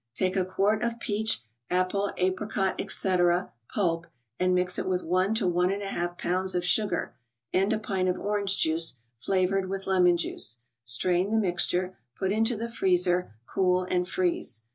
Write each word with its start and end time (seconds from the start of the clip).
Take 0.15 0.35
a 0.35 0.43
quart 0.43 0.81
of 0.81 0.99
peach, 0.99 1.43
apple, 1.69 2.11
apricot, 2.17 2.81
etc., 2.81 3.53
pulp, 3.71 4.07
and 4.39 4.55
mix 4.55 4.79
it 4.79 4.87
with 4.87 5.03
one 5.03 5.35
to 5.35 5.45
one 5.45 5.71
and 5.71 5.83
a 5.83 5.89
half 5.89 6.17
pounds 6.17 6.55
of 6.55 6.65
sugar, 6.65 7.13
and 7.53 7.71
a 7.71 7.77
pint 7.77 8.09
of 8.09 8.17
orange 8.17 8.57
juice, 8.57 8.95
flavored 9.19 9.69
with 9.69 9.85
lemon 9.85 10.17
juice. 10.17 10.57
Strain 10.83 11.29
the 11.29 11.37
mixture; 11.37 11.99
put 12.17 12.31
into 12.31 12.57
the 12.57 12.67
freezer, 12.67 13.35
cool 13.45 13.83
and 13.83 14.07
freeze. 14.09 14.63